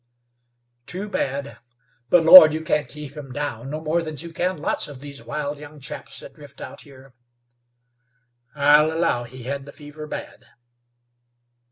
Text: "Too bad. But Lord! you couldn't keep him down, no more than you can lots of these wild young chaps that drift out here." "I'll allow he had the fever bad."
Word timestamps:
"Too 0.87 1.07
bad. 1.09 1.59
But 2.09 2.23
Lord! 2.23 2.55
you 2.55 2.61
couldn't 2.61 2.87
keep 2.87 3.15
him 3.15 3.31
down, 3.31 3.69
no 3.69 3.79
more 3.79 4.01
than 4.01 4.17
you 4.17 4.33
can 4.33 4.57
lots 4.57 4.87
of 4.87 4.99
these 4.99 5.21
wild 5.21 5.59
young 5.59 5.79
chaps 5.79 6.21
that 6.21 6.33
drift 6.33 6.59
out 6.59 6.81
here." 6.81 7.13
"I'll 8.55 8.91
allow 8.91 9.25
he 9.25 9.43
had 9.43 9.65
the 9.67 9.71
fever 9.71 10.07
bad." 10.07 10.47